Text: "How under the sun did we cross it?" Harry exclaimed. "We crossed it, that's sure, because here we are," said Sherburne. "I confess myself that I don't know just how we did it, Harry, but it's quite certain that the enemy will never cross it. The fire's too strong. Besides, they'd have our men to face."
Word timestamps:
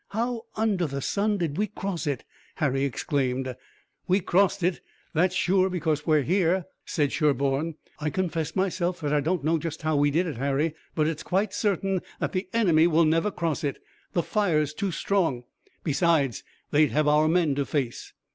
"How 0.07 0.45
under 0.55 0.87
the 0.87 0.99
sun 0.99 1.37
did 1.37 1.59
we 1.59 1.67
cross 1.67 2.07
it?" 2.07 2.23
Harry 2.55 2.85
exclaimed. 2.85 3.55
"We 4.07 4.19
crossed 4.19 4.63
it, 4.63 4.81
that's 5.13 5.35
sure, 5.35 5.69
because 5.69 6.01
here 6.01 6.19
we 6.25 6.43
are," 6.43 6.65
said 6.85 7.11
Sherburne. 7.11 7.75
"I 7.99 8.09
confess 8.09 8.55
myself 8.55 8.99
that 9.01 9.13
I 9.13 9.19
don't 9.19 9.43
know 9.43 9.59
just 9.59 9.83
how 9.83 9.95
we 9.95 10.09
did 10.09 10.25
it, 10.25 10.37
Harry, 10.37 10.73
but 10.95 11.07
it's 11.07 11.21
quite 11.21 11.53
certain 11.53 12.01
that 12.19 12.31
the 12.31 12.49
enemy 12.51 12.87
will 12.87 13.05
never 13.05 13.29
cross 13.29 13.63
it. 13.63 13.77
The 14.13 14.23
fire's 14.23 14.73
too 14.73 14.89
strong. 14.89 15.43
Besides, 15.83 16.41
they'd 16.71 16.89
have 16.89 17.07
our 17.07 17.27
men 17.27 17.53
to 17.53 17.65
face." 17.67 18.11